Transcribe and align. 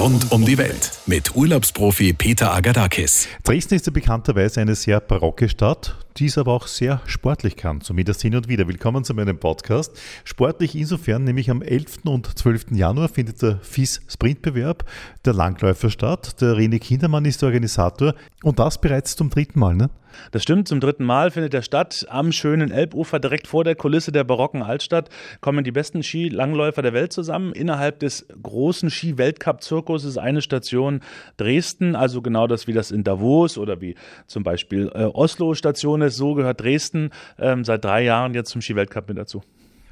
Rund 0.00 0.32
um 0.32 0.46
die 0.46 0.56
Welt 0.56 0.92
mit 1.04 1.36
Urlaubsprofi 1.36 2.14
Peter 2.14 2.54
Agadakis. 2.54 3.28
Dresden 3.44 3.74
ist 3.74 3.84
ja 3.84 3.92
bekannterweise 3.92 4.62
eine 4.62 4.74
sehr 4.74 4.98
barocke 4.98 5.46
Stadt, 5.46 5.94
die 6.16 6.24
es 6.24 6.38
aber 6.38 6.54
auch 6.54 6.68
sehr 6.68 7.02
sportlich 7.04 7.54
kann, 7.56 7.82
zumindest 7.82 8.22
hin 8.22 8.34
und 8.34 8.48
wieder. 8.48 8.66
Willkommen 8.66 9.04
zu 9.04 9.12
meinem 9.12 9.38
Podcast. 9.38 9.92
Sportlich 10.24 10.74
insofern, 10.74 11.24
nämlich 11.24 11.50
am 11.50 11.60
11. 11.60 11.98
und 12.06 12.38
12. 12.38 12.70
Januar 12.70 13.10
findet 13.10 13.42
der 13.42 13.58
FIS-Sprintbewerb 13.60 14.86
der 15.26 15.34
Langläufer 15.34 15.90
statt. 15.90 16.40
Der 16.40 16.54
René 16.54 16.78
Kindermann 16.78 17.26
ist 17.26 17.42
der 17.42 17.48
Organisator 17.48 18.14
und 18.42 18.58
das 18.58 18.80
bereits 18.80 19.16
zum 19.16 19.30
dritten 19.30 19.58
Mal, 19.58 19.74
ne? 19.74 19.90
Das 20.32 20.42
stimmt, 20.42 20.66
zum 20.68 20.80
dritten 20.80 21.04
Mal 21.04 21.30
findet 21.30 21.54
er 21.54 21.62
statt 21.62 22.06
am 22.08 22.32
schönen 22.32 22.70
Elbufer, 22.70 23.20
direkt 23.20 23.46
vor 23.46 23.64
der 23.64 23.74
Kulisse 23.74 24.12
der 24.12 24.24
barocken 24.24 24.62
Altstadt, 24.62 25.08
kommen 25.40 25.64
die 25.64 25.72
besten 25.72 26.02
Skilangläufer 26.02 26.82
der 26.82 26.92
Welt 26.92 27.12
zusammen. 27.12 27.52
Innerhalb 27.52 28.00
des 28.00 28.26
großen 28.42 28.90
Ski-Weltcup-Zirkus 28.90 30.04
ist 30.04 30.18
eine 30.18 30.42
Station 30.42 31.00
Dresden, 31.36 31.94
also 31.94 32.22
genau 32.22 32.46
das 32.46 32.66
wie 32.66 32.72
das 32.72 32.90
in 32.90 33.04
Davos 33.04 33.56
oder 33.56 33.80
wie 33.80 33.94
zum 34.26 34.42
Beispiel 34.42 34.90
äh, 34.94 35.04
Oslo-Station 35.04 36.02
ist. 36.02 36.16
So 36.16 36.34
gehört 36.34 36.60
Dresden 36.60 37.10
ähm, 37.38 37.64
seit 37.64 37.84
drei 37.84 38.02
Jahren 38.02 38.34
jetzt 38.34 38.50
zum 38.50 38.60
Ski-Weltcup 38.60 39.08
mit 39.08 39.18
dazu 39.18 39.42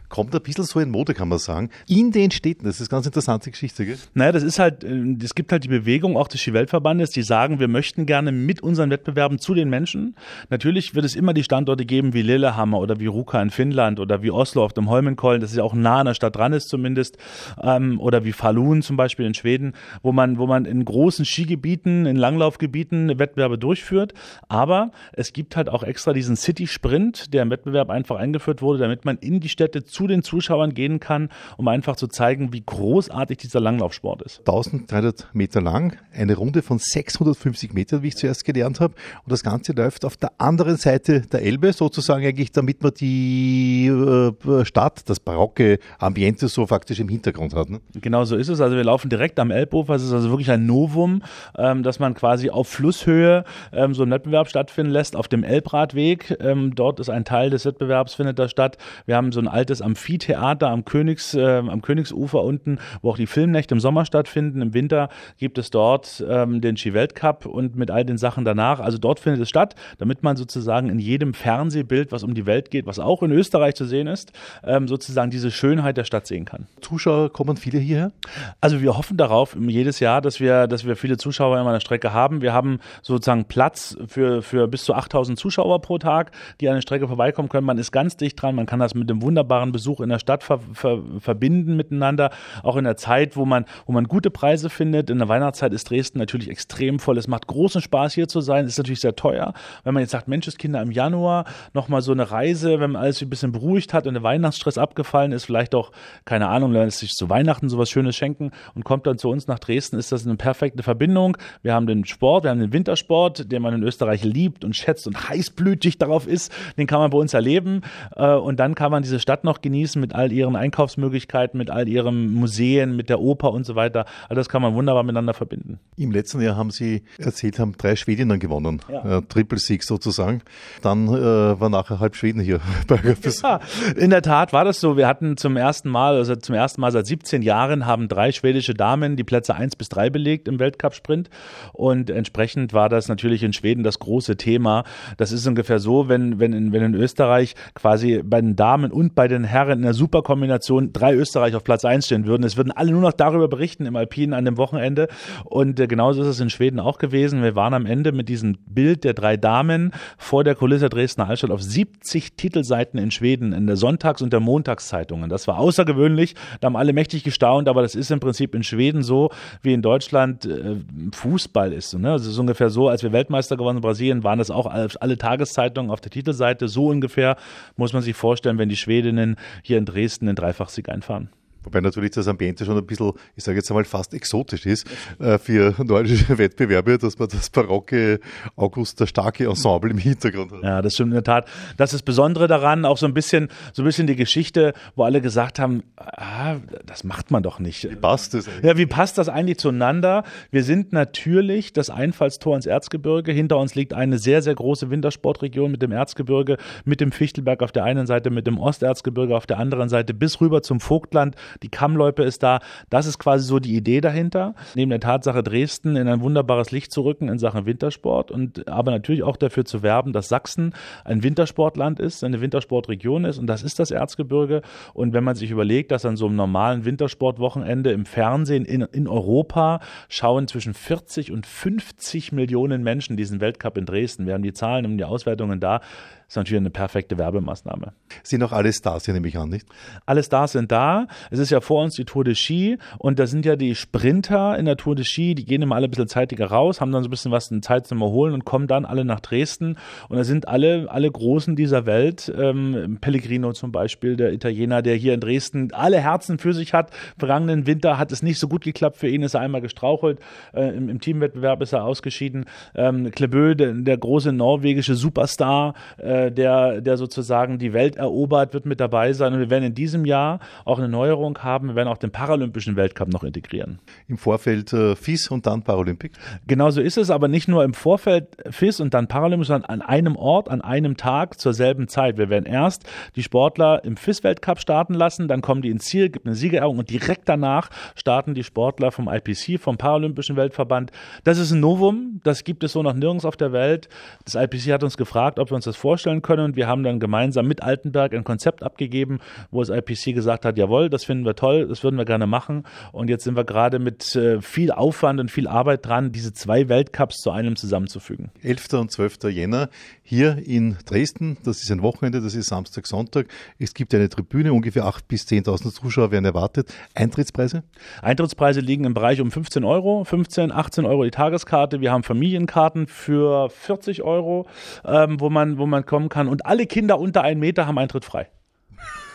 kommt 0.08 0.34
ein 0.34 0.42
bisschen 0.42 0.64
so 0.64 0.80
in 0.80 0.90
Mode, 0.90 1.14
kann 1.14 1.28
man 1.28 1.38
sagen. 1.38 1.70
In 1.86 2.12
den 2.12 2.30
Städten, 2.30 2.64
das 2.64 2.80
ist 2.80 2.90
eine 2.90 2.96
ganz 2.96 3.06
interessante 3.06 3.50
Geschichte, 3.50 3.84
gell? 3.84 3.98
Naja, 4.14 4.32
das 4.32 4.42
ist 4.42 4.58
halt, 4.58 4.84
äh, 4.84 5.16
es 5.22 5.34
gibt 5.34 5.52
halt 5.52 5.64
die 5.64 5.68
Bewegung 5.68 6.16
auch 6.16 6.28
des 6.28 6.40
Skiweltverbandes, 6.40 7.10
die 7.10 7.22
sagen, 7.22 7.60
wir 7.60 7.68
möchten 7.68 8.06
gerne 8.06 8.32
mit 8.32 8.62
unseren 8.62 8.90
Wettbewerben 8.90 9.38
zu 9.38 9.54
den 9.54 9.68
Menschen. 9.68 10.16
Natürlich 10.50 10.94
wird 10.94 11.04
es 11.04 11.16
immer 11.16 11.34
die 11.34 11.42
Standorte 11.42 11.84
geben 11.84 12.14
wie 12.14 12.22
Lillehammer 12.22 12.78
oder 12.78 13.00
wie 13.00 13.06
Ruka 13.06 13.40
in 13.42 13.50
Finnland 13.50 14.00
oder 14.00 14.22
wie 14.22 14.30
Oslo 14.30 14.64
auf 14.64 14.72
dem 14.72 14.88
Holmenkollen, 14.88 15.40
das 15.40 15.50
ist 15.50 15.56
ja 15.56 15.64
auch 15.64 15.74
nah 15.74 16.00
an 16.00 16.06
der 16.06 16.14
Stadt 16.14 16.36
dran 16.36 16.52
ist 16.52 16.68
zumindest, 16.68 17.18
ähm, 17.62 18.00
oder 18.00 18.24
wie 18.24 18.32
Falun 18.32 18.82
zum 18.82 18.96
Beispiel 18.96 19.26
in 19.26 19.34
Schweden, 19.34 19.74
wo 20.02 20.12
man, 20.12 20.38
wo 20.38 20.46
man 20.46 20.64
in 20.64 20.84
großen 20.84 21.24
Skigebieten, 21.24 22.06
in 22.06 22.16
Langlaufgebieten 22.16 23.18
Wettbewerbe 23.18 23.58
durchführt. 23.58 24.14
Aber 24.48 24.90
es 25.12 25.32
gibt 25.32 25.56
halt 25.56 25.68
auch 25.68 25.82
extra 25.82 26.12
diesen 26.12 26.36
City 26.36 26.66
Sprint, 26.66 27.34
der 27.34 27.42
im 27.42 27.50
Wettbewerb 27.50 27.90
einfach 27.90 28.16
eingeführt 28.16 28.62
wurde, 28.62 28.78
damit 28.78 29.04
man 29.04 29.18
in 29.18 29.40
die 29.40 29.48
Städte 29.48 29.84
zu 29.84 29.97
den 30.06 30.22
Zuschauern 30.22 30.74
gehen 30.74 31.00
kann, 31.00 31.28
um 31.56 31.68
einfach 31.68 31.96
zu 31.96 32.06
zeigen, 32.06 32.52
wie 32.52 32.62
großartig 32.64 33.38
dieser 33.38 33.60
Langlaufsport 33.60 34.22
ist. 34.22 34.40
1300 34.40 35.28
Meter 35.32 35.60
lang, 35.60 35.96
eine 36.14 36.36
Runde 36.36 36.62
von 36.62 36.78
650 36.78 37.72
Metern, 37.72 38.02
wie 38.02 38.08
ich 38.08 38.16
zuerst 38.16 38.44
gelernt 38.44 38.80
habe. 38.80 38.94
Und 39.24 39.32
das 39.32 39.42
Ganze 39.42 39.72
läuft 39.72 40.04
auf 40.04 40.16
der 40.16 40.32
anderen 40.38 40.76
Seite 40.76 41.22
der 41.22 41.42
Elbe, 41.42 41.72
sozusagen 41.72 42.24
eigentlich, 42.24 42.52
damit 42.52 42.82
man 42.82 42.92
die 42.94 43.86
äh, 43.86 44.64
Stadt, 44.64 45.08
das 45.08 45.20
barocke 45.20 45.78
Ambiente 45.98 46.48
so 46.48 46.66
faktisch 46.66 47.00
im 47.00 47.08
Hintergrund 47.08 47.54
hat. 47.54 47.70
Ne? 47.70 47.80
Genau 48.00 48.24
so 48.24 48.36
ist 48.36 48.48
es. 48.48 48.60
Also 48.60 48.76
wir 48.76 48.84
laufen 48.84 49.08
direkt 49.08 49.38
am 49.38 49.50
Elbufer. 49.50 49.94
Es 49.94 50.04
ist 50.04 50.12
also 50.12 50.30
wirklich 50.30 50.50
ein 50.50 50.66
Novum, 50.66 51.22
ähm, 51.56 51.82
dass 51.82 51.98
man 51.98 52.14
quasi 52.14 52.50
auf 52.50 52.68
Flusshöhe 52.68 53.44
ähm, 53.72 53.94
so 53.94 54.02
einen 54.02 54.12
Wettbewerb 54.12 54.48
stattfinden 54.48 54.92
lässt, 54.92 55.16
auf 55.16 55.28
dem 55.28 55.44
Elbradweg. 55.44 56.36
Ähm, 56.40 56.74
dort 56.74 57.00
ist 57.00 57.10
ein 57.10 57.24
Teil 57.24 57.50
des 57.50 57.64
Wettbewerbs, 57.64 58.14
findet 58.14 58.38
da 58.38 58.48
statt. 58.48 58.78
Wir 59.06 59.16
haben 59.16 59.32
so 59.32 59.40
ein 59.40 59.48
altes 59.48 59.80
Amphitheater 59.88 60.68
am, 60.68 60.84
Königs, 60.84 61.34
äh, 61.34 61.58
am 61.58 61.82
Königsufer 61.82 62.42
unten, 62.42 62.78
wo 63.02 63.10
auch 63.10 63.16
die 63.16 63.26
Filmnächte 63.26 63.74
im 63.74 63.80
Sommer 63.80 64.04
stattfinden. 64.04 64.60
Im 64.60 64.74
Winter 64.74 65.08
gibt 65.38 65.58
es 65.58 65.70
dort 65.70 66.24
ähm, 66.28 66.60
den 66.60 66.76
Ski-Weltcup 66.76 67.46
und 67.46 67.76
mit 67.76 67.90
all 67.90 68.04
den 68.04 68.18
Sachen 68.18 68.44
danach. 68.44 68.80
Also 68.80 68.98
dort 68.98 69.20
findet 69.20 69.42
es 69.42 69.48
statt, 69.48 69.74
damit 69.98 70.22
man 70.22 70.36
sozusagen 70.36 70.88
in 70.88 70.98
jedem 70.98 71.34
Fernsehbild, 71.34 72.12
was 72.12 72.22
um 72.22 72.34
die 72.34 72.46
Welt 72.46 72.70
geht, 72.70 72.86
was 72.86 72.98
auch 72.98 73.22
in 73.22 73.32
Österreich 73.32 73.74
zu 73.74 73.84
sehen 73.84 74.06
ist, 74.06 74.32
ähm, 74.62 74.88
sozusagen 74.88 75.30
diese 75.30 75.50
Schönheit 75.50 75.96
der 75.96 76.04
Stadt 76.04 76.26
sehen 76.26 76.44
kann. 76.44 76.66
Zuschauer 76.80 77.32
kommen 77.32 77.56
viele 77.56 77.78
hierher? 77.78 78.12
Also 78.60 78.80
wir 78.82 78.96
hoffen 78.96 79.16
darauf 79.16 79.56
jedes 79.58 80.00
Jahr, 80.00 80.20
dass 80.20 80.40
wir, 80.40 80.66
dass 80.66 80.84
wir 80.84 80.96
viele 80.96 81.16
Zuschauer 81.16 81.58
in 81.58 81.64
meiner 81.64 81.80
Strecke 81.80 82.12
haben. 82.12 82.42
Wir 82.42 82.52
haben 82.52 82.80
sozusagen 83.02 83.46
Platz 83.46 83.96
für, 84.06 84.42
für 84.42 84.68
bis 84.68 84.84
zu 84.84 84.94
8000 84.94 85.38
Zuschauer 85.38 85.80
pro 85.80 85.98
Tag, 85.98 86.32
die 86.60 86.68
an 86.68 86.74
der 86.74 86.82
Strecke 86.82 87.08
vorbeikommen 87.08 87.48
können. 87.48 87.66
Man 87.66 87.78
ist 87.78 87.92
ganz 87.92 88.16
dicht 88.16 88.40
dran. 88.40 88.54
Man 88.54 88.66
kann 88.66 88.80
das 88.80 88.94
mit 88.94 89.08
dem 89.08 89.22
wunderbaren 89.22 89.72
Besuch 89.78 90.00
in 90.00 90.08
der 90.08 90.18
Stadt 90.18 90.42
ver, 90.42 90.58
ver, 90.72 90.98
verbinden 91.20 91.76
miteinander. 91.76 92.30
Auch 92.64 92.76
in 92.76 92.82
der 92.82 92.96
Zeit, 92.96 93.36
wo 93.36 93.44
man, 93.44 93.64
wo 93.86 93.92
man 93.92 94.04
gute 94.04 94.30
Preise 94.30 94.70
findet. 94.70 95.08
In 95.08 95.18
der 95.18 95.28
Weihnachtszeit 95.28 95.72
ist 95.72 95.88
Dresden 95.88 96.18
natürlich 96.18 96.50
extrem 96.50 96.98
voll. 96.98 97.16
Es 97.16 97.28
macht 97.28 97.46
großen 97.46 97.80
Spaß 97.80 98.14
hier 98.14 98.26
zu 98.26 98.40
sein. 98.40 98.66
Ist 98.66 98.76
natürlich 98.76 99.00
sehr 99.00 99.14
teuer. 99.14 99.54
Wenn 99.84 99.94
man 99.94 100.00
jetzt 100.00 100.10
sagt, 100.10 100.26
Menscheskinder 100.26 100.82
im 100.82 100.90
Januar 100.90 101.44
nochmal 101.74 102.02
so 102.02 102.10
eine 102.10 102.28
Reise, 102.28 102.80
wenn 102.80 102.90
man 102.90 103.02
alles 103.02 103.22
ein 103.22 103.30
bisschen 103.30 103.52
beruhigt 103.52 103.94
hat 103.94 104.08
und 104.08 104.14
der 104.14 104.24
Weihnachtsstress 104.24 104.78
abgefallen 104.78 105.30
ist, 105.30 105.44
vielleicht 105.44 105.76
auch, 105.76 105.92
keine 106.24 106.48
Ahnung, 106.48 106.72
lässt 106.72 106.98
sich 106.98 107.12
zu 107.12 107.30
Weihnachten 107.30 107.68
sowas 107.68 107.88
Schönes 107.88 108.16
schenken 108.16 108.50
und 108.74 108.84
kommt 108.84 109.06
dann 109.06 109.18
zu 109.18 109.28
uns 109.28 109.46
nach 109.46 109.60
Dresden, 109.60 109.96
ist 109.96 110.10
das 110.10 110.26
eine 110.26 110.36
perfekte 110.36 110.82
Verbindung. 110.82 111.36
Wir 111.62 111.74
haben 111.74 111.86
den 111.86 112.04
Sport, 112.04 112.42
wir 112.42 112.50
haben 112.50 112.58
den 112.58 112.72
Wintersport, 112.72 113.52
den 113.52 113.62
man 113.62 113.74
in 113.74 113.84
Österreich 113.84 114.24
liebt 114.24 114.64
und 114.64 114.74
schätzt 114.74 115.06
und 115.06 115.28
heißblütig 115.28 115.98
darauf 115.98 116.26
ist. 116.26 116.52
Den 116.76 116.88
kann 116.88 116.98
man 116.98 117.10
bei 117.10 117.18
uns 117.18 117.32
erleben. 117.32 117.82
Äh, 118.16 118.34
und 118.34 118.58
dann 118.58 118.74
kann 118.74 118.90
man 118.90 119.02
diese 119.02 119.20
Stadt 119.20 119.44
noch 119.44 119.60
genießen 119.60 119.67
mit 119.68 120.14
all 120.14 120.32
ihren 120.32 120.56
Einkaufsmöglichkeiten, 120.56 121.58
mit 121.58 121.70
all 121.70 121.88
ihren 121.88 122.32
Museen, 122.32 122.96
mit 122.96 123.08
der 123.08 123.20
Oper 123.20 123.52
und 123.52 123.64
so 123.64 123.74
weiter. 123.74 124.06
All 124.28 124.36
das 124.36 124.48
kann 124.48 124.62
man 124.62 124.74
wunderbar 124.74 125.02
miteinander 125.02 125.34
verbinden. 125.34 125.78
Im 125.96 126.10
letzten 126.10 126.40
Jahr 126.40 126.56
haben 126.56 126.70
Sie 126.70 127.02
erzählt, 127.18 127.58
haben 127.58 127.74
drei 127.76 127.96
Schwedinnen 127.96 128.38
gewonnen. 128.38 128.80
Ja. 128.90 129.18
Äh, 129.18 129.22
Triple 129.22 129.58
Six 129.58 129.86
sozusagen. 129.86 130.42
Dann 130.82 131.08
äh, 131.08 131.60
war 131.60 131.68
nachher 131.68 132.00
halb 132.00 132.16
Schweden 132.16 132.40
hier. 132.40 132.60
ja, 133.42 133.60
in 133.96 134.10
der 134.10 134.22
Tat 134.22 134.52
war 134.52 134.64
das 134.64 134.80
so. 134.80 134.96
Wir 134.96 135.06
hatten 135.06 135.36
zum 135.36 135.56
ersten 135.56 135.88
Mal, 135.88 136.16
also 136.16 136.36
zum 136.36 136.54
ersten 136.54 136.80
Mal 136.80 136.92
seit 136.92 137.06
17 137.06 137.42
Jahren 137.42 137.86
haben 137.86 138.08
drei 138.08 138.32
schwedische 138.32 138.74
Damen 138.74 139.16
die 139.16 139.24
Plätze 139.24 139.54
eins 139.54 139.76
bis 139.76 139.88
drei 139.88 140.10
belegt 140.10 140.48
im 140.48 140.58
Weltcup-Sprint. 140.58 141.30
Und 141.72 142.10
entsprechend 142.10 142.72
war 142.72 142.88
das 142.88 143.08
natürlich 143.08 143.42
in 143.42 143.52
Schweden 143.52 143.82
das 143.82 143.98
große 143.98 144.36
Thema. 144.36 144.84
Das 145.16 145.32
ist 145.32 145.46
ungefähr 145.46 145.78
so, 145.78 146.08
wenn, 146.08 146.38
wenn, 146.38 146.52
in, 146.52 146.72
wenn 146.72 146.82
in 146.82 146.94
Österreich 146.94 147.54
quasi 147.74 148.22
bei 148.24 148.40
den 148.40 148.56
Damen 148.56 148.90
und 148.90 149.14
bei 149.14 149.28
den 149.28 149.44
Herren 149.44 149.57
in 149.66 149.82
der 149.82 149.94
Superkombination 149.94 150.92
drei 150.92 151.14
Österreich 151.14 151.54
auf 151.54 151.64
Platz 151.64 151.84
eins 151.84 152.06
stehen 152.06 152.26
würden. 152.26 152.44
Es 152.44 152.56
würden 152.56 152.70
alle 152.70 152.92
nur 152.92 153.00
noch 153.00 153.12
darüber 153.12 153.48
berichten 153.48 153.86
im 153.86 153.96
Alpinen 153.96 154.34
an 154.34 154.44
dem 154.44 154.56
Wochenende. 154.56 155.08
Und 155.44 155.80
äh, 155.80 155.86
genauso 155.86 156.22
ist 156.22 156.28
es 156.28 156.40
in 156.40 156.50
Schweden 156.50 156.80
auch 156.80 156.98
gewesen. 156.98 157.42
Wir 157.42 157.56
waren 157.56 157.74
am 157.74 157.86
Ende 157.86 158.12
mit 158.12 158.28
diesem 158.28 158.58
Bild 158.66 159.04
der 159.04 159.14
drei 159.14 159.36
Damen 159.36 159.92
vor 160.16 160.44
der 160.44 160.54
Kulisse 160.54 160.88
Dresdner 160.88 161.28
Altstadt 161.28 161.50
auf 161.50 161.62
70 161.62 162.36
Titelseiten 162.36 162.98
in 162.98 163.10
Schweden 163.10 163.52
in 163.52 163.66
der 163.66 163.76
Sonntags- 163.76 164.22
und 164.22 164.32
der 164.32 164.40
Montagszeitungen. 164.40 165.28
Das 165.28 165.48
war 165.48 165.58
außergewöhnlich. 165.58 166.34
Da 166.60 166.66
haben 166.66 166.76
alle 166.76 166.92
mächtig 166.92 167.24
gestaunt, 167.24 167.68
aber 167.68 167.82
das 167.82 167.94
ist 167.94 168.10
im 168.10 168.20
Prinzip 168.20 168.54
in 168.54 168.62
Schweden 168.62 169.02
so, 169.02 169.30
wie 169.62 169.72
in 169.72 169.82
Deutschland 169.82 170.44
äh, 170.44 170.76
Fußball 171.12 171.72
ist. 171.72 171.98
Ne? 171.98 172.12
Also 172.12 172.26
es 172.26 172.32
ist 172.32 172.38
ungefähr 172.38 172.70
so, 172.70 172.88
als 172.88 173.02
wir 173.02 173.12
Weltmeister 173.12 173.56
gewonnen 173.56 173.78
in 173.78 173.82
Brasilien, 173.82 174.24
waren 174.24 174.38
das 174.38 174.50
auch 174.50 174.66
alle 174.66 175.18
Tageszeitungen 175.18 175.90
auf 175.90 176.00
der 176.00 176.10
Titelseite. 176.10 176.68
So 176.68 176.86
ungefähr 176.86 177.36
muss 177.76 177.92
man 177.92 178.02
sich 178.02 178.16
vorstellen, 178.16 178.58
wenn 178.58 178.68
die 178.68 178.76
Schwedinnen 178.76 179.36
hier 179.62 179.78
in 179.78 179.84
Dresden 179.84 180.26
den 180.26 180.36
Dreifachsieg 180.36 180.88
einfahren. 180.88 181.30
Wobei 181.68 181.82
natürlich 181.82 182.12
das 182.12 182.26
Ambiente 182.26 182.64
schon 182.64 182.78
ein 182.78 182.86
bisschen, 182.86 183.12
ich 183.36 183.44
sage 183.44 183.58
jetzt 183.58 183.70
einmal, 183.70 183.84
fast 183.84 184.14
exotisch 184.14 184.64
ist 184.64 184.86
äh, 185.18 185.36
für 185.36 185.74
nordische 185.84 186.38
Wettbewerbe, 186.38 186.96
dass 186.96 187.18
man 187.18 187.28
das 187.28 187.50
barocke 187.50 188.20
August, 188.56 189.00
der 189.00 189.06
starke 189.06 189.44
Ensemble 189.44 189.90
im 189.90 189.98
Hintergrund 189.98 190.50
hat. 190.52 190.62
Ja, 190.62 190.80
das 190.80 190.94
stimmt 190.94 191.10
in 191.10 191.16
der 191.16 191.24
Tat. 191.24 191.46
Das 191.76 191.90
ist 191.92 192.00
das 192.00 192.02
Besondere 192.02 192.48
daran, 192.48 192.86
auch 192.86 192.96
so 192.96 193.04
ein 193.04 193.12
bisschen, 193.12 193.48
so 193.74 193.82
ein 193.82 193.84
bisschen 193.84 194.06
die 194.06 194.16
Geschichte, 194.16 194.72
wo 194.96 195.02
alle 195.04 195.20
gesagt 195.20 195.58
haben, 195.58 195.82
ah, 195.96 196.56
das 196.86 197.04
macht 197.04 197.30
man 197.30 197.42
doch 197.42 197.58
nicht. 197.58 197.84
Wie 197.84 197.96
passt 197.96 198.32
das 198.32 198.48
eigentlich? 198.48 198.64
Ja, 198.64 198.78
wie 198.78 198.86
passt 198.86 199.18
das 199.18 199.28
eigentlich 199.28 199.58
zueinander? 199.58 200.24
Wir 200.50 200.64
sind 200.64 200.94
natürlich 200.94 201.74
das 201.74 201.90
Einfallstor 201.90 202.56
ins 202.56 202.64
Erzgebirge. 202.64 203.30
Hinter 203.30 203.58
uns 203.58 203.74
liegt 203.74 203.92
eine 203.92 204.16
sehr, 204.16 204.40
sehr 204.40 204.54
große 204.54 204.88
Wintersportregion 204.88 205.70
mit 205.70 205.82
dem 205.82 205.92
Erzgebirge, 205.92 206.56
mit 206.86 207.02
dem 207.02 207.12
Fichtelberg 207.12 207.62
auf 207.62 207.72
der 207.72 207.84
einen 207.84 208.06
Seite, 208.06 208.30
mit 208.30 208.46
dem 208.46 208.58
Osterzgebirge 208.58 209.36
auf 209.36 209.44
der 209.44 209.58
anderen 209.58 209.90
Seite, 209.90 210.14
bis 210.14 210.40
rüber 210.40 210.62
zum 210.62 210.80
Vogtland 210.80 211.36
die 211.62 211.68
Kammloipe 211.68 212.22
ist 212.22 212.42
da. 212.42 212.60
Das 212.90 213.06
ist 213.06 213.18
quasi 213.18 213.44
so 213.44 213.58
die 213.58 213.74
Idee 213.74 214.00
dahinter. 214.00 214.54
Neben 214.74 214.90
der 214.90 215.00
Tatsache, 215.00 215.42
Dresden 215.42 215.96
in 215.96 216.08
ein 216.08 216.20
wunderbares 216.20 216.70
Licht 216.70 216.92
zu 216.92 217.02
rücken 217.02 217.28
in 217.28 217.38
Sachen 217.38 217.66
Wintersport 217.66 218.30
und 218.30 218.68
aber 218.68 218.90
natürlich 218.90 219.22
auch 219.22 219.36
dafür 219.36 219.64
zu 219.64 219.82
werben, 219.82 220.12
dass 220.12 220.28
Sachsen 220.28 220.74
ein 221.04 221.22
Wintersportland 221.22 222.00
ist, 222.00 222.24
eine 222.24 222.40
Wintersportregion 222.40 223.24
ist 223.24 223.38
und 223.38 223.46
das 223.46 223.62
ist 223.62 223.78
das 223.78 223.90
Erzgebirge. 223.90 224.62
Und 224.94 225.12
wenn 225.12 225.24
man 225.24 225.36
sich 225.36 225.50
überlegt, 225.50 225.90
dass 225.90 226.04
an 226.04 226.16
so 226.16 226.26
einem 226.26 226.36
normalen 226.36 226.84
Wintersportwochenende 226.84 227.92
im 227.92 228.06
Fernsehen 228.06 228.64
in, 228.64 228.82
in 228.82 229.08
Europa 229.08 229.80
schauen 230.08 230.48
zwischen 230.48 230.74
40 230.74 231.32
und 231.32 231.46
50 231.46 232.32
Millionen 232.32 232.82
Menschen 232.82 233.16
diesen 233.16 233.40
Weltcup 233.40 233.78
in 233.78 233.86
Dresden. 233.86 234.26
Wir 234.26 234.34
haben 234.34 234.42
die 234.42 234.52
Zahlen 234.52 234.86
und 234.86 234.98
die 234.98 235.04
Auswertungen 235.04 235.60
da 235.60 235.80
ist 236.28 236.36
natürlich 236.36 236.60
eine 236.60 236.70
perfekte 236.70 237.16
Werbemaßnahme. 237.16 237.94
Sind 238.22 238.42
auch 238.42 238.52
alle 238.52 238.70
Stars 238.70 239.06
hier, 239.06 239.14
nehme 239.14 239.28
ich 239.28 239.38
an, 239.38 239.48
nicht? 239.48 239.66
Alle 240.04 240.22
Stars 240.22 240.52
sind 240.52 240.70
da. 240.70 241.06
Es 241.30 241.37
ist 241.38 241.50
ja 241.50 241.60
vor 241.60 241.82
uns 241.82 241.94
die 241.94 242.04
Tour 242.04 242.24
de 242.24 242.34
Ski 242.34 242.78
und 242.98 243.18
da 243.18 243.26
sind 243.26 243.44
ja 243.44 243.56
die 243.56 243.74
Sprinter 243.74 244.58
in 244.58 244.66
der 244.66 244.76
Tour 244.76 244.94
de 244.94 245.04
Ski, 245.04 245.34
die 245.34 245.44
gehen 245.44 245.62
immer 245.62 245.76
alle 245.76 245.86
ein 245.86 245.90
bisschen 245.90 246.08
zeitiger 246.08 246.46
raus, 246.46 246.80
haben 246.80 246.92
dann 246.92 247.02
so 247.02 247.08
ein 247.08 247.10
bisschen 247.10 247.32
was 247.32 247.50
in 247.50 247.62
Zeit 247.62 247.86
zum 247.86 248.02
Erholen 248.02 248.34
und 248.34 248.44
kommen 248.44 248.66
dann 248.66 248.84
alle 248.84 249.04
nach 249.04 249.20
Dresden. 249.20 249.76
Und 250.08 250.16
da 250.16 250.24
sind 250.24 250.48
alle, 250.48 250.90
alle 250.90 251.10
Großen 251.10 251.56
dieser 251.56 251.86
Welt, 251.86 252.32
ähm, 252.36 252.98
Pellegrino 253.00 253.52
zum 253.52 253.72
Beispiel, 253.72 254.16
der 254.16 254.32
Italiener, 254.32 254.82
der 254.82 254.94
hier 254.94 255.14
in 255.14 255.20
Dresden 255.20 255.72
alle 255.72 256.00
Herzen 256.00 256.38
für 256.38 256.52
sich 256.52 256.74
hat. 256.74 256.90
Vergangenen 257.18 257.66
Winter 257.66 257.98
hat 257.98 258.12
es 258.12 258.22
nicht 258.22 258.38
so 258.38 258.48
gut 258.48 258.64
geklappt 258.64 258.96
für 258.96 259.08
ihn, 259.08 259.22
ist 259.22 259.34
er 259.34 259.40
einmal 259.40 259.60
gestrauchelt. 259.60 260.20
Äh, 260.52 260.76
im, 260.76 260.88
im, 260.88 261.00
Teamwettbewerb 261.00 261.62
ist 261.62 261.72
er 261.72 261.84
ausgeschieden. 261.84 262.46
Ähm, 262.74 263.10
Klebö, 263.10 263.54
der, 263.54 263.72
der, 263.72 263.98
große 263.98 264.32
norwegische 264.32 264.94
Superstar, 264.94 265.74
äh, 265.98 266.30
der, 266.30 266.80
der 266.80 266.96
sozusagen 266.96 267.58
die 267.58 267.72
Welt 267.72 267.96
erobert, 267.96 268.54
wird 268.54 268.66
mit 268.66 268.80
dabei 268.80 269.12
sein. 269.12 269.32
Und 269.32 269.40
wir 269.40 269.50
werden 269.50 269.64
in 269.64 269.74
diesem 269.74 270.04
Jahr 270.04 270.40
auch 270.64 270.78
eine 270.78 270.88
Neuerung 270.88 271.27
haben. 271.36 271.68
Wir 271.68 271.74
werden 271.74 271.88
auch 271.88 271.98
den 271.98 272.10
Paralympischen 272.10 272.76
Weltcup 272.76 273.08
noch 273.08 273.24
integrieren. 273.24 273.80
Im 274.08 274.16
Vorfeld 274.18 274.72
äh, 274.72 274.96
FIS 274.96 275.30
und 275.30 275.46
dann 275.46 275.62
Paralympic? 275.62 276.12
Genau 276.46 276.70
so 276.70 276.80
ist 276.80 276.96
es, 276.96 277.10
aber 277.10 277.28
nicht 277.28 277.48
nur 277.48 277.64
im 277.64 277.74
Vorfeld 277.74 278.36
FIS 278.50 278.80
und 278.80 278.94
dann 278.94 279.08
Paralympic, 279.08 279.46
sondern 279.46 279.70
an 279.70 279.82
einem 279.82 280.16
Ort, 280.16 280.48
an 280.48 280.60
einem 280.60 280.96
Tag 280.96 281.38
zur 281.38 281.54
selben 281.54 281.88
Zeit. 281.88 282.18
Wir 282.18 282.28
werden 282.28 282.46
erst 282.46 282.84
die 283.16 283.22
Sportler 283.22 283.84
im 283.84 283.96
FIS-Weltcup 283.96 284.60
starten 284.60 284.94
lassen, 284.94 285.28
dann 285.28 285.42
kommen 285.42 285.62
die 285.62 285.70
ins 285.70 285.84
Ziel, 285.84 286.08
gibt 286.08 286.26
eine 286.26 286.34
Siegerehrung 286.34 286.78
und 286.78 286.90
direkt 286.90 287.28
danach 287.28 287.70
starten 287.94 288.34
die 288.34 288.44
Sportler 288.44 288.90
vom 288.90 289.08
IPC, 289.08 289.60
vom 289.60 289.76
Paralympischen 289.76 290.36
Weltverband. 290.36 290.90
Das 291.24 291.38
ist 291.38 291.52
ein 291.52 291.60
Novum, 291.60 292.20
das 292.24 292.44
gibt 292.44 292.64
es 292.64 292.72
so 292.72 292.82
noch 292.82 292.94
nirgends 292.94 293.24
auf 293.24 293.36
der 293.36 293.52
Welt. 293.52 293.88
Das 294.24 294.34
IPC 294.34 294.72
hat 294.72 294.82
uns 294.82 294.96
gefragt, 294.96 295.38
ob 295.38 295.50
wir 295.50 295.54
uns 295.54 295.64
das 295.64 295.76
vorstellen 295.76 296.22
können 296.22 296.44
und 296.44 296.56
wir 296.56 296.66
haben 296.66 296.82
dann 296.82 297.00
gemeinsam 297.00 297.46
mit 297.46 297.62
Altenberg 297.62 298.14
ein 298.14 298.24
Konzept 298.24 298.62
abgegeben, 298.62 299.20
wo 299.50 299.62
das 299.62 299.70
IPC 299.70 300.14
gesagt 300.14 300.44
hat, 300.44 300.58
jawohl, 300.58 300.88
das 300.88 301.04
finden 301.04 301.17
wir 301.24 301.34
toll, 301.34 301.66
das 301.66 301.82
würden 301.82 301.96
wir 301.96 302.04
gerne 302.04 302.26
machen 302.26 302.64
und 302.92 303.08
jetzt 303.08 303.24
sind 303.24 303.36
wir 303.36 303.44
gerade 303.44 303.78
mit 303.78 304.14
äh, 304.16 304.40
viel 304.40 304.70
Aufwand 304.70 305.20
und 305.20 305.30
viel 305.30 305.48
Arbeit 305.48 305.86
dran, 305.86 306.12
diese 306.12 306.32
zwei 306.32 306.68
Weltcups 306.68 307.18
zu 307.18 307.30
einem 307.30 307.56
zusammenzufügen. 307.56 308.30
11. 308.42 308.72
und 308.74 308.90
12. 308.90 309.24
Jänner 309.30 309.68
hier 310.02 310.38
in 310.46 310.76
Dresden, 310.86 311.36
das 311.44 311.62
ist 311.62 311.70
ein 311.70 311.82
Wochenende, 311.82 312.20
das 312.20 312.34
ist 312.34 312.48
Samstag, 312.48 312.86
Sonntag. 312.86 313.28
Es 313.58 313.74
gibt 313.74 313.94
eine 313.94 314.08
Tribüne, 314.08 314.52
ungefähr 314.52 314.84
8.000 314.84 315.00
bis 315.06 315.26
10.000 315.26 315.74
Zuschauer 315.74 316.10
werden 316.10 316.24
erwartet. 316.24 316.72
Eintrittspreise? 316.94 317.62
Eintrittspreise 318.02 318.60
liegen 318.60 318.84
im 318.84 318.94
Bereich 318.94 319.20
um 319.20 319.30
15 319.30 319.64
Euro, 319.64 320.04
15, 320.04 320.52
18 320.52 320.86
Euro 320.86 321.04
die 321.04 321.10
Tageskarte. 321.10 321.80
Wir 321.80 321.92
haben 321.92 322.02
Familienkarten 322.02 322.86
für 322.86 323.50
40 323.50 324.02
Euro, 324.02 324.46
ähm, 324.84 325.20
wo, 325.20 325.30
man, 325.30 325.58
wo 325.58 325.66
man 325.66 325.84
kommen 325.84 326.08
kann. 326.08 326.28
Und 326.28 326.46
alle 326.46 326.66
Kinder 326.66 326.98
unter 326.98 327.22
einen 327.22 327.40
Meter 327.40 327.66
haben 327.66 327.78
Eintritt 327.78 328.04
frei. 328.04 328.28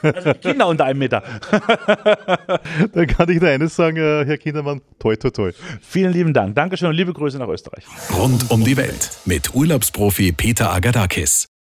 Also 0.03 0.33
Kinder 0.33 0.67
unter 0.67 0.85
einem 0.85 0.99
Meter. 0.99 1.23
Dann 2.93 3.07
kann 3.07 3.29
ich 3.29 3.39
nur 3.39 3.49
eines 3.49 3.75
sagen, 3.75 3.97
äh, 3.97 4.25
Herr 4.25 4.37
Kindermann, 4.37 4.81
toi, 4.99 5.15
toi, 5.15 5.29
toi. 5.31 5.51
Vielen 5.81 6.13
lieben 6.13 6.33
Dank. 6.33 6.55
Dankeschön 6.55 6.89
und 6.89 6.95
liebe 6.95 7.13
Grüße 7.13 7.37
nach 7.37 7.47
Österreich. 7.47 7.85
Rund 8.17 8.51
um 8.51 8.63
die 8.63 8.77
Welt 8.77 9.11
mit 9.25 9.55
Urlaubsprofi 9.55 10.31
Peter 10.31 10.71
Agadakis. 10.71 11.47